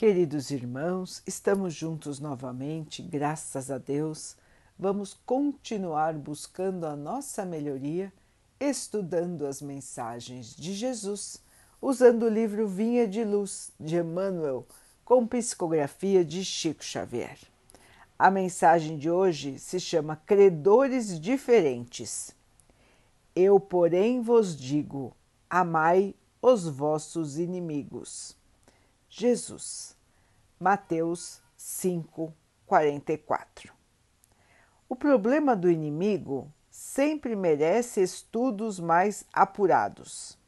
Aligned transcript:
Queridos 0.00 0.50
irmãos, 0.50 1.22
estamos 1.26 1.74
juntos 1.74 2.20
novamente, 2.20 3.02
graças 3.02 3.70
a 3.70 3.76
Deus. 3.76 4.34
Vamos 4.78 5.12
continuar 5.26 6.14
buscando 6.14 6.86
a 6.86 6.96
nossa 6.96 7.44
melhoria, 7.44 8.10
estudando 8.58 9.46
as 9.46 9.60
mensagens 9.60 10.56
de 10.56 10.72
Jesus, 10.72 11.42
usando 11.82 12.22
o 12.22 12.30
livro 12.30 12.66
Vinha 12.66 13.06
de 13.06 13.22
Luz 13.22 13.72
de 13.78 13.96
Emmanuel, 13.96 14.66
com 15.04 15.26
psicografia 15.26 16.24
de 16.24 16.46
Chico 16.46 16.82
Xavier. 16.82 17.38
A 18.18 18.30
mensagem 18.30 18.96
de 18.96 19.10
hoje 19.10 19.58
se 19.58 19.78
chama 19.78 20.16
Credores 20.16 21.20
Diferentes. 21.20 22.34
Eu, 23.36 23.60
porém, 23.60 24.22
vos 24.22 24.56
digo: 24.56 25.14
amai 25.50 26.14
os 26.40 26.66
vossos 26.66 27.38
inimigos. 27.38 28.39
Jesus. 29.12 29.96
Mateus 30.58 31.42
5, 31.56 32.32
44. 32.64 33.72
O 34.88 34.94
problema 34.94 35.56
do 35.56 35.68
inimigo 35.68 36.50
sempre 36.70 37.34
merece 37.34 38.00
estudos 38.00 38.78
mais 38.78 39.24
apurados. 39.32 40.38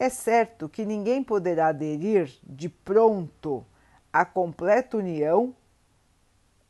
É 0.00 0.08
certo 0.08 0.68
que 0.68 0.84
ninguém 0.84 1.22
poderá 1.22 1.68
aderir 1.68 2.36
de 2.42 2.68
pronto 2.68 3.64
à 4.12 4.24
completa 4.24 4.96
união 4.96 5.54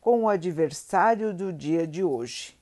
com 0.03 0.25
o 0.25 0.29
adversário 0.29 1.33
do 1.33 1.51
dia 1.51 1.87
de 1.87 2.05
hoje, 2.05 2.59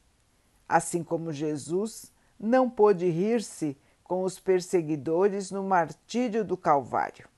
assim 0.69 1.03
como 1.03 1.33
Jesus 1.33 2.13
não 2.39 2.71
pôde 2.71 3.11
rir-se 3.11 3.77
com 4.05 4.23
os 4.23 4.39
perseguidores 4.39 5.51
no 5.51 5.65
martírio 5.65 6.45
do 6.45 6.57
Calvário. 6.57 7.29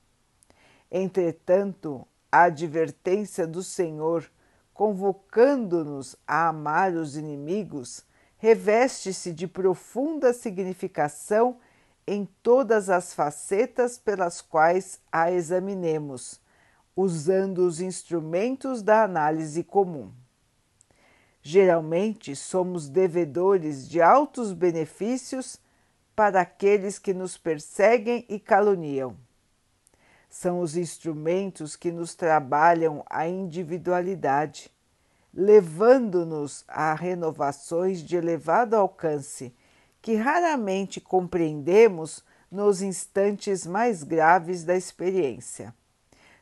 Entretanto, 0.90 2.04
a 2.32 2.44
advertência 2.44 3.46
do 3.46 3.62
Senhor, 3.62 4.28
convocando-nos 4.74 6.16
a 6.26 6.48
amar 6.48 6.94
os 6.94 7.16
inimigos, 7.16 8.04
reveste-se 8.38 9.32
de 9.32 9.46
profunda 9.46 10.32
significação 10.32 11.58
em 12.06 12.28
todas 12.42 12.90
as 12.90 13.14
facetas 13.14 13.98
pelas 13.98 14.40
quais 14.40 15.00
a 15.12 15.30
examinemos, 15.30 16.40
usando 16.96 17.58
os 17.58 17.80
instrumentos 17.80 18.82
da 18.82 19.04
análise 19.04 19.62
comum. 19.62 20.10
Geralmente 21.40 22.34
somos 22.34 22.88
devedores 22.88 23.88
de 23.88 24.02
altos 24.02 24.52
benefícios 24.52 25.60
para 26.16 26.40
aqueles 26.40 26.98
que 26.98 27.14
nos 27.14 27.38
perseguem 27.38 28.26
e 28.28 28.40
caluniam 28.40 29.16
são 30.30 30.60
os 30.60 30.76
instrumentos 30.76 31.74
que 31.74 31.90
nos 31.90 32.14
trabalham 32.14 33.04
a 33.10 33.26
individualidade, 33.26 34.70
levando-nos 35.34 36.64
a 36.68 36.94
renovações 36.94 38.00
de 38.00 38.16
elevado 38.16 38.74
alcance 38.76 39.52
que 40.00 40.14
raramente 40.14 41.00
compreendemos 41.00 42.24
nos 42.50 42.80
instantes 42.80 43.66
mais 43.66 44.04
graves 44.04 44.64
da 44.64 44.76
experiência. 44.76 45.74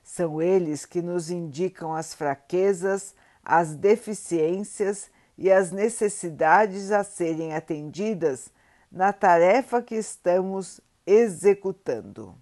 São 0.02 0.40
eles 0.40 0.86
que 0.86 1.02
nos 1.02 1.30
indicam 1.30 1.94
as 1.94 2.14
fraquezas, 2.14 3.14
as 3.42 3.74
deficiências 3.74 5.10
e 5.36 5.50
as 5.50 5.70
necessidades 5.70 6.92
a 6.92 7.02
serem 7.02 7.54
atendidas 7.54 8.50
na 8.90 9.12
tarefa 9.12 9.82
que 9.82 9.94
estamos 9.94 10.80
executando. 11.06 12.34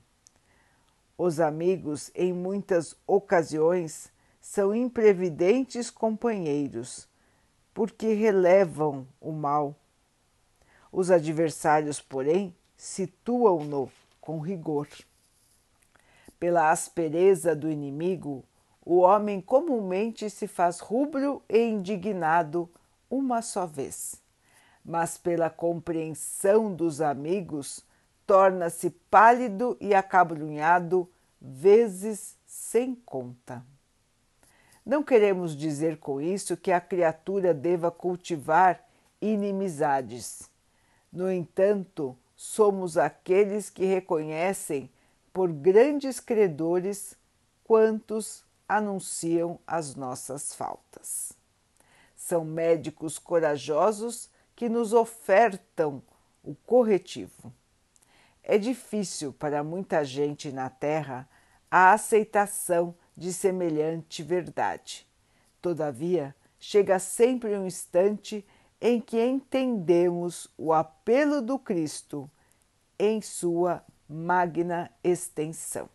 Os 1.19 1.41
amigos, 1.41 2.11
em 2.15 2.33
muitas 2.33 2.95
ocasiões, 3.07 4.13
são 4.41 4.75
imprevidentes 4.75 5.91
companheiros, 5.91 7.09
porque 7.73 8.13
relevam 8.13 9.07
o 9.21 9.33
mal. 9.33 9.75
Os 10.93 11.11
adversários, 11.11 12.01
porém, 12.01 12.55
situam-no 12.77 13.91
com 14.21 14.41
rigor. 14.41 14.89
Pela 16.39 16.71
aspereza 16.71 17.57
do 17.57 17.71
inimigo, 17.71 18.45
o 18.85 18.99
homem 18.99 19.41
comumente 19.41 20.29
se 20.29 20.47
faz 20.47 20.81
rubro 20.81 21.43
e 21.49 21.59
indignado 21.59 22.71
uma 23.11 23.41
só 23.41 23.67
vez, 23.67 24.23
mas 24.85 25.17
pela 25.17 25.49
compreensão 25.49 26.75
dos 26.75 27.01
amigos, 27.01 27.85
torna-se 28.27 28.91
pálido 29.11 29.77
e 29.81 29.95
acabrunhado 29.95 31.09
vezes 31.41 32.37
sem 32.47 32.95
conta. 32.95 33.65
Não 34.85 35.03
queremos 35.03 35.57
dizer 35.57 35.99
com 35.99 36.21
isso 36.21 36.57
que 36.57 36.73
a 36.73 36.81
criatura 36.81 37.53
deva 37.53 37.91
cultivar 37.91 38.85
inimizades. 39.21 40.51
No 41.13 41.31
entanto, 41.31 42.17
somos 42.37 42.99
aqueles 42.99 43.71
que 43.71 43.85
reconhecem 43.85 44.91
por 45.33 45.53
grandes 45.53 46.21
credores 46.21 47.17
quantos 47.65 48.45
anunciam 48.69 49.59
as 49.67 49.95
nossas 49.95 50.55
faltas. 50.55 51.33
São 52.17 52.45
médicos 52.45 53.19
corajosos 53.19 54.31
que 54.55 54.69
nos 54.69 54.93
ofertam 54.93 56.03
o 56.43 56.55
corretivo. 56.55 57.53
É 58.49 58.57
difícil 58.59 59.33
para 59.33 59.65
muita 59.65 60.05
gente 60.05 60.53
na 60.53 60.71
Terra 60.71 61.29
a 61.69 61.93
aceitação 61.93 62.95
de 63.17 63.33
semelhante 63.33 64.23
verdade. 64.23 65.05
Todavia, 65.61 66.33
chega 66.57 67.01
sempre 67.01 67.59
um 67.59 67.67
instante 67.67 68.47
em 68.81 69.01
que 69.01 69.21
entendemos 69.21 70.47
o 70.57 70.73
apelo 70.73 71.43
do 71.43 71.59
Cristo 71.59 72.31
em 72.97 73.21
sua 73.21 73.85
magna 74.09 74.93
extensão. 75.03 75.89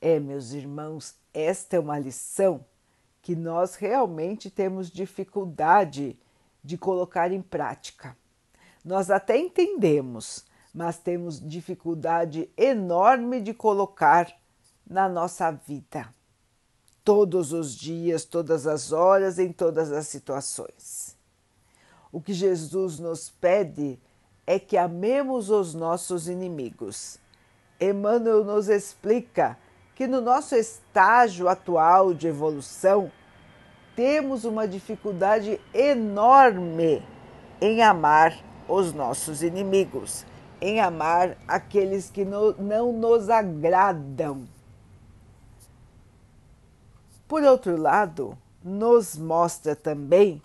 É, 0.00 0.20
meus 0.20 0.52
irmãos, 0.52 1.16
esta 1.34 1.74
é 1.74 1.80
uma 1.80 1.98
lição 1.98 2.64
que 3.20 3.34
nós 3.34 3.74
realmente 3.74 4.48
temos 4.48 4.88
dificuldade 4.88 6.16
de 6.62 6.78
colocar 6.78 7.32
em 7.32 7.42
prática. 7.42 8.16
Nós 8.84 9.10
até 9.10 9.36
entendemos, 9.36 10.44
mas 10.72 10.98
temos 10.98 11.40
dificuldade 11.40 12.50
enorme 12.56 13.40
de 13.40 13.52
colocar 13.52 14.32
na 14.86 15.08
nossa 15.08 15.50
vida, 15.50 16.12
todos 17.04 17.52
os 17.52 17.74
dias, 17.74 18.24
todas 18.24 18.66
as 18.66 18.90
horas, 18.90 19.38
em 19.38 19.52
todas 19.52 19.92
as 19.92 20.08
situações. 20.08 21.16
O 22.10 22.20
que 22.20 22.32
Jesus 22.32 22.98
nos 22.98 23.30
pede 23.30 24.00
é 24.46 24.58
que 24.58 24.76
amemos 24.76 25.50
os 25.50 25.74
nossos 25.74 26.26
inimigos. 26.28 27.18
Emmanuel 27.80 28.44
nos 28.44 28.68
explica 28.68 29.56
que 29.94 30.06
no 30.06 30.20
nosso 30.20 30.56
estágio 30.56 31.48
atual 31.48 32.12
de 32.12 32.26
evolução 32.26 33.12
temos 33.94 34.44
uma 34.44 34.66
dificuldade 34.66 35.60
enorme 35.72 37.06
em 37.60 37.82
amar 37.82 38.49
os 38.70 38.92
nossos 38.92 39.42
inimigos, 39.42 40.24
em 40.60 40.80
amar 40.80 41.36
aqueles 41.48 42.08
que 42.08 42.24
no, 42.24 42.52
não 42.52 42.92
nos 42.92 43.28
agradam. 43.28 44.46
Por 47.26 47.42
outro 47.42 47.76
lado, 47.76 48.38
nos 48.62 49.16
mostra 49.16 49.74
também 49.74 50.40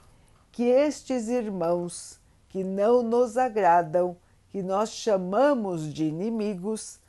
que 0.51 0.63
estes 0.63 1.27
irmãos 1.27 2.19
que 2.49 2.63
não 2.63 3.03
nos 3.03 3.37
agradam, 3.37 4.17
que 4.49 4.63
nós 4.63 4.89
chamamos 4.89 5.93
de 5.93 6.05
inimigos, 6.05 6.99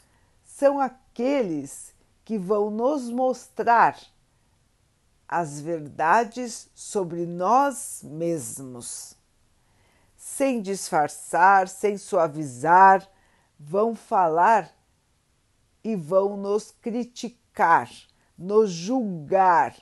são 0.44 0.81
aqueles 0.81 1.94
que 2.25 2.37
vão 2.37 2.70
nos 2.70 3.08
mostrar 3.08 3.96
as 5.29 5.61
verdades 5.61 6.69
sobre 6.75 7.25
nós 7.25 8.00
mesmos 8.05 9.15
sem 10.37 10.61
disfarçar, 10.61 11.67
sem 11.67 11.97
suavizar, 11.97 13.09
vão 13.59 13.94
falar 13.94 14.71
e 15.83 15.97
vão 15.97 16.37
nos 16.37 16.75
criticar, 16.83 17.91
nos 18.37 18.71
julgar 18.71 19.75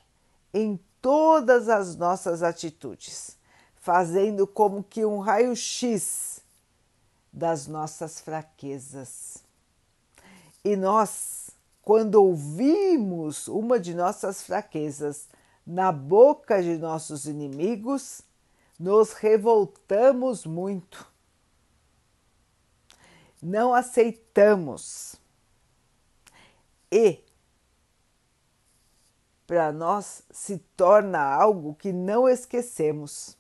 em 0.53 0.79
todas 1.03 1.69
as 1.69 1.97
nossas 1.97 2.41
atitudes, 2.41 3.37
fazendo 3.75 4.47
como 4.47 4.85
que 4.85 5.05
um 5.05 5.19
raio-x 5.19 6.41
das 7.33 7.67
nossas 7.67 8.21
fraquezas. 8.21 9.43
E 10.65 10.77
nós, 10.77 11.51
quando 11.83 12.15
ouvimos 12.15 13.49
uma 13.49 13.81
de 13.81 13.93
nossas 13.93 14.41
fraquezas 14.41 15.27
na 15.67 15.91
boca 15.91 16.63
de 16.63 16.79
nossos 16.79 17.27
inimigos, 17.27 18.23
nos 18.79 19.13
revoltamos 19.13 20.47
muito. 20.47 21.07
Não 23.43 23.75
aceitamos. 23.75 25.17
e 26.91 27.25
para 29.47 29.73
nós 29.73 30.23
se 30.31 30.59
torna 30.77 31.21
algo 31.21 31.75
que 31.75 31.93
não 31.93 32.29
esquecemos. 32.29 33.37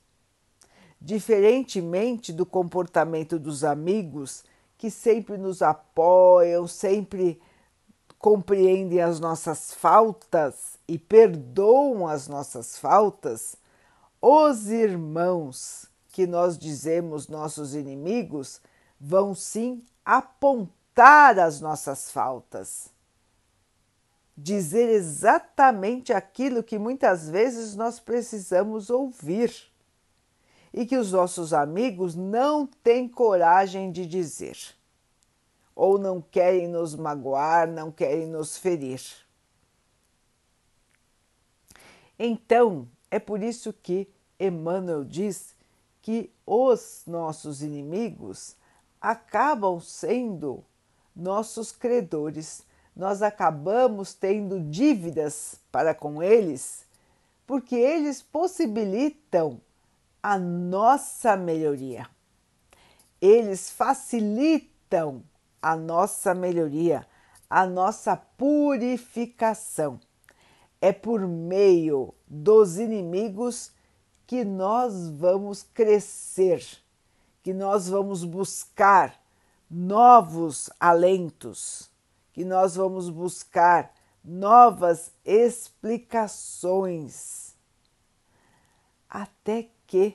Diferentemente 1.01 2.33
do 2.33 2.45
comportamento 2.45 3.39
dos 3.39 3.63
amigos 3.63 4.45
que 4.77 4.91
sempre 4.91 5.39
nos 5.39 5.63
apoiam, 5.63 6.67
sempre 6.67 7.41
compreendem 8.19 9.01
as 9.01 9.21
nossas 9.21 9.73
faltas 9.73 10.79
e 10.89 10.99
perdoam 10.99 12.07
as 12.07 12.27
nossas 12.27 12.79
faltas, 12.79 13.57
os 14.26 14.69
irmãos 14.69 15.87
que 16.09 16.26
nós 16.26 16.56
dizemos 16.56 17.29
nossos 17.29 17.75
inimigos 17.75 18.61
vão 18.99 19.35
sim 19.35 19.85
apontar 20.05 21.38
as 21.38 21.61
nossas 21.61 22.11
faltas 22.11 22.94
dizer 24.37 24.88
exatamente 24.88 26.12
aquilo 26.12 26.62
que 26.62 26.79
muitas 26.79 27.29
vezes 27.29 27.76
nós 27.76 28.00
precisamos 28.00 28.91
ouvir 28.91 29.53
e 30.73 30.85
que 30.85 30.97
os 30.97 31.12
nossos 31.12 31.53
amigos 31.53 32.17
não 32.17 32.67
têm 32.67 33.09
coragem 33.09 33.93
de 33.93 34.05
dizer, 34.05 34.59
ou 35.75 35.99
não 35.99 36.20
querem 36.20 36.67
nos 36.67 36.97
magoar, 36.97 37.69
não 37.69 37.93
querem 37.93 38.27
nos 38.27 38.56
ferir. 38.56 39.00
Então, 42.19 42.88
é 43.15 43.19
por 43.19 43.43
isso 43.43 43.73
que 43.73 44.09
Emmanuel 44.39 45.05
diz 45.05 45.55
que 46.03 46.33
os 46.47 47.03
nossos 47.07 47.63
inimigos 47.63 48.57
acabam 49.01 49.81
sendo 49.81 50.65
nossos 51.15 51.71
credores 51.71 52.65
nós 52.97 53.23
acabamos 53.23 54.15
tendo 54.15 54.61
dívidas 54.61 55.57
para 55.73 55.95
com 55.95 56.23
eles, 56.23 56.87
porque 57.47 57.75
eles 57.75 58.23
possibilitam 58.23 59.61
a 60.23 60.39
nossa 60.39 61.37
melhoria. 61.37 62.07
Eles 63.21 63.71
facilitam 63.71 65.23
a 65.61 65.75
nossa 65.75 66.35
melhoria, 66.35 67.07
a 67.51 67.67
nossa 67.67 68.17
purificação. 68.17 69.99
É 70.81 70.93
por 70.93 71.27
meio 71.27 72.15
dos 72.43 72.79
inimigos 72.79 73.73
que 74.27 74.45
nós 74.45 75.11
vamos 75.11 75.63
crescer, 75.63 76.65
que 77.43 77.53
nós 77.53 77.89
vamos 77.89 78.25
buscar 78.25 79.21
novos 79.71 80.71
alentos 80.79 81.95
que 82.35 82.45
nós 82.45 82.75
vamos 82.75 83.09
buscar 83.09 83.95
novas 84.23 85.11
explicações. 85.25 87.55
Até 89.09 89.71
que 89.87 90.15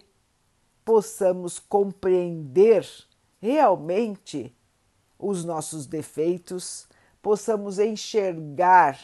possamos 0.83 1.57
compreender 1.57 2.86
realmente 3.39 4.56
os 5.18 5.45
nossos 5.45 5.86
defeitos, 5.86 6.89
possamos 7.22 7.80
enxergar 7.80 9.00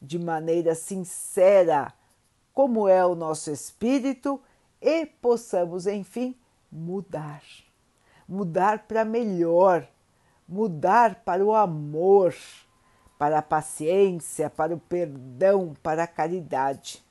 de 0.00 0.18
maneira 0.18 0.74
sincera 0.74 1.92
como 2.56 2.88
é 2.88 3.04
o 3.04 3.14
nosso 3.14 3.50
espírito 3.50 4.40
e 4.80 5.04
possamos, 5.04 5.86
enfim, 5.86 6.34
mudar. 6.72 7.42
Mudar 8.26 8.86
para 8.88 9.04
melhor, 9.04 9.86
mudar 10.48 11.16
para 11.16 11.44
o 11.44 11.54
amor, 11.54 12.34
para 13.18 13.40
a 13.40 13.42
paciência, 13.42 14.48
para 14.48 14.74
o 14.74 14.78
perdão, 14.78 15.76
para 15.82 16.04
a 16.04 16.06
caridade 16.06 17.04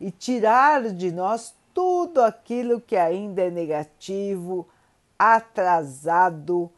e 0.00 0.10
tirar 0.10 0.88
de 0.94 1.12
nós 1.12 1.54
tudo 1.74 2.22
aquilo 2.22 2.80
que 2.80 2.96
ainda 2.96 3.42
é 3.42 3.50
negativo, 3.50 4.66
atrasado, 5.18 6.72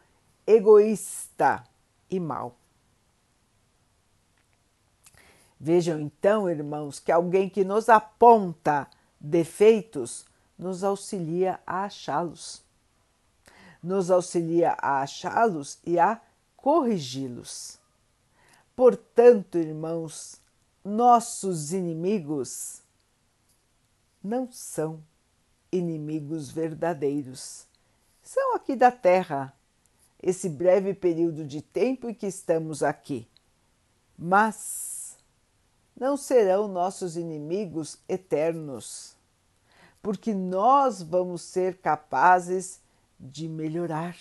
egoísta 0.44 1.62
e 2.10 2.18
mal. 2.18 2.56
Vejam 5.60 6.00
então, 6.00 6.48
irmãos, 6.48 6.98
que 6.98 7.12
alguém 7.12 7.48
que 7.48 7.62
nos 7.62 7.88
aponta 7.88 8.88
defeitos 9.20 10.24
nos 10.58 10.82
auxilia 10.82 11.60
a 11.66 11.84
achá-los 11.84 12.62
nos 13.82 14.10
auxilia 14.10 14.76
a 14.78 15.02
achá-los 15.02 15.78
e 15.84 15.98
a 15.98 16.20
corrigi-los. 16.56 17.78
Portanto, 18.76 19.58
irmãos, 19.58 20.40
nossos 20.84 21.72
inimigos 21.72 22.82
não 24.22 24.50
são 24.50 25.02
inimigos 25.72 26.50
verdadeiros. 26.50 27.66
São 28.22 28.54
aqui 28.54 28.76
da 28.76 28.90
Terra, 28.90 29.54
esse 30.22 30.48
breve 30.48 30.94
período 30.94 31.44
de 31.44 31.62
tempo 31.62 32.08
em 32.08 32.14
que 32.14 32.26
estamos 32.26 32.82
aqui. 32.82 33.26
Mas 34.16 34.99
não 36.00 36.16
serão 36.16 36.66
nossos 36.66 37.16
inimigos 37.16 37.98
eternos, 38.08 39.14
porque 40.02 40.34
nós 40.34 41.02
vamos 41.02 41.42
ser 41.42 41.76
capazes 41.76 42.80
de 43.18 43.46
melhorar 43.46 44.16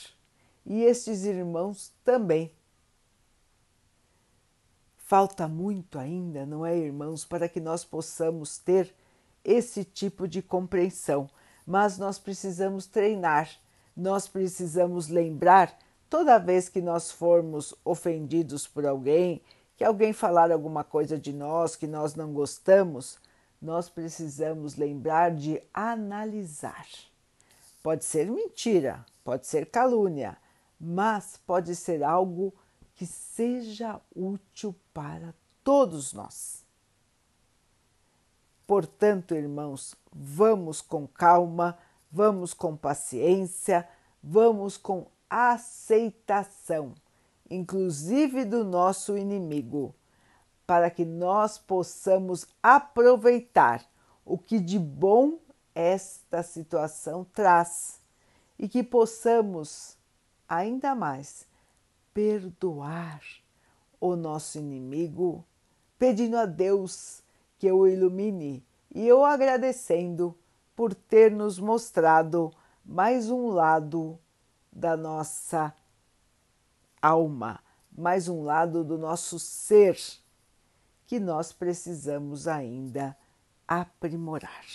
e 0.66 0.84
estes 0.84 1.24
irmãos 1.24 1.92
também. 2.04 2.52
Falta 4.98 5.48
muito 5.48 5.98
ainda, 5.98 6.46
não 6.46 6.64
é, 6.64 6.78
irmãos, 6.78 7.26
para 7.26 7.50
que 7.50 7.60
nós 7.60 7.84
possamos 7.84 8.60
ter 8.60 8.94
esse 9.44 9.84
tipo 9.84 10.28
de 10.28 10.42
compreensão, 10.42 11.28
mas 11.66 11.98
nós 11.98 12.20
precisamos 12.20 12.86
treinar, 12.86 13.50
nós 13.96 14.28
precisamos 14.28 15.08
lembrar 15.08 15.76
toda 16.08 16.38
vez 16.38 16.70
que 16.70 16.82
nós 16.82 17.10
formos 17.10 17.74
ofendidos 17.84 18.68
por 18.68 18.86
alguém, 18.86 19.42
que 19.80 19.84
alguém 19.84 20.14
falar 20.14 20.52
alguma 20.52 20.84
coisa 20.84 21.18
de 21.18 21.34
nós 21.34 21.76
que 21.76 21.88
nós 21.88 22.14
não 22.14 22.32
gostamos, 22.32 23.18
nós 23.60 23.90
precisamos 23.90 24.76
lembrar 24.76 25.34
de 25.34 25.60
analisar 25.74 26.86
Pode 27.82 28.04
ser 28.04 28.30
mentira, 28.30 29.06
pode 29.24 29.48
ser 29.48 29.66
calúnia, 29.68 30.38
mas 30.80 31.38
pode 31.38 31.76
ser 31.76 32.04
algo 32.04 32.54
que 32.94 33.06
seja 33.06 34.02
útil 34.14 34.76
para 34.94 35.34
todos 35.64 36.12
nós. 36.12 36.66
Portanto, 38.68 39.34
irmãos, 39.34 39.96
vamos 40.12 40.82
com 40.82 41.08
calma, 41.08 41.78
vamos 42.12 42.54
com 42.54 42.76
paciência, 42.76 43.88
vamos 44.22 44.76
com 44.76 45.08
aceitação, 45.30 46.94
inclusive 47.50 48.46
do 48.46 48.64
nosso 48.64 49.18
inimigo, 49.18 49.94
para 50.68 50.90
que 50.90 51.04
nós 51.04 51.58
possamos 51.58 52.46
aproveitar 52.62 53.84
o 54.24 54.38
que 54.38 54.60
de 54.60 54.78
bom 54.78 55.40
esta 55.74 56.44
situação 56.44 57.26
traz 57.34 58.00
e 58.58 58.68
que 58.68 58.84
possamos 58.84 59.98
ainda 60.48 60.94
mais 60.94 61.48
perdoar 62.14 63.22
o 64.00 64.16
nosso 64.16 64.58
inimigo, 64.58 65.44
pedindo 65.98 66.38
a 66.38 66.46
Deus 66.46 67.24
que 67.58 67.72
o 67.72 67.88
ilumine 67.88 68.64
e 68.94 69.08
eu 69.08 69.24
agradecendo 69.24 70.36
por 70.76 70.94
ter 70.94 71.32
nos 71.32 71.60
mostrado 71.60 72.52
mais 72.84 73.30
um 73.30 73.50
lado 73.50 74.18
da 74.72 74.98
nossa 74.98 75.74
alma, 77.02 77.60
mais 77.92 78.28
um 78.28 78.44
lado 78.44 78.84
do 78.84 78.98
nosso 78.98 79.40
ser 79.40 80.00
que 81.06 81.20
nós 81.20 81.52
precisamos 81.52 82.48
ainda 82.48 83.18
aprimorar. 83.68 84.66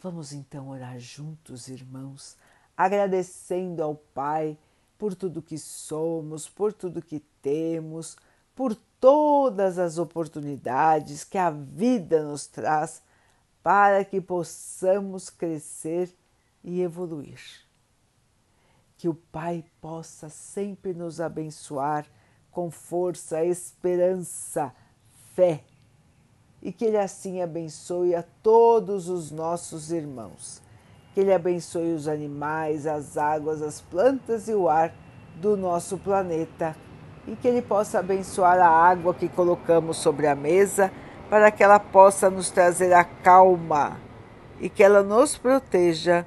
Vamos 0.00 0.32
então 0.32 0.68
orar 0.68 0.98
juntos, 0.98 1.68
irmãos, 1.68 2.36
agradecendo 2.76 3.82
ao 3.82 3.94
Pai 3.94 4.58
por 4.98 5.14
tudo 5.14 5.42
que 5.42 5.58
somos, 5.58 6.48
por 6.48 6.72
tudo 6.72 7.00
que 7.00 7.20
temos, 7.40 8.16
por 8.54 8.74
todas 9.00 9.78
as 9.78 9.98
oportunidades 9.98 11.24
que 11.24 11.38
a 11.38 11.50
vida 11.50 12.22
nos 12.22 12.46
traz 12.46 13.02
para 13.62 14.04
que 14.04 14.20
possamos 14.20 15.30
crescer 15.30 16.14
e 16.62 16.82
evoluir. 16.82 17.63
Que 19.04 19.08
o 19.10 19.12
Pai 19.12 19.62
possa 19.82 20.30
sempre 20.30 20.94
nos 20.94 21.20
abençoar 21.20 22.06
com 22.50 22.70
força, 22.70 23.44
esperança, 23.44 24.72
fé. 25.34 25.60
E 26.62 26.72
que 26.72 26.86
Ele 26.86 26.96
assim 26.96 27.42
abençoe 27.42 28.14
a 28.14 28.24
todos 28.42 29.10
os 29.10 29.30
nossos 29.30 29.92
irmãos. 29.92 30.62
Que 31.12 31.20
Ele 31.20 31.34
abençoe 31.34 31.92
os 31.92 32.08
animais, 32.08 32.86
as 32.86 33.18
águas, 33.18 33.60
as 33.60 33.82
plantas 33.82 34.48
e 34.48 34.54
o 34.54 34.70
ar 34.70 34.90
do 35.36 35.54
nosso 35.54 35.98
planeta. 35.98 36.74
E 37.26 37.36
que 37.36 37.46
Ele 37.46 37.60
possa 37.60 37.98
abençoar 37.98 38.58
a 38.58 38.70
água 38.70 39.12
que 39.12 39.28
colocamos 39.28 39.98
sobre 39.98 40.26
a 40.26 40.34
mesa 40.34 40.90
para 41.28 41.50
que 41.50 41.62
ela 41.62 41.78
possa 41.78 42.30
nos 42.30 42.50
trazer 42.50 42.94
a 42.94 43.04
calma. 43.04 43.98
E 44.58 44.70
que 44.70 44.82
ela 44.82 45.02
nos 45.02 45.36
proteja 45.36 46.26